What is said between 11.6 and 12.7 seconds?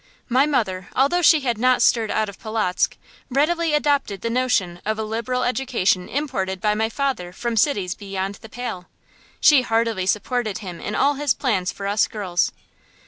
for us girls.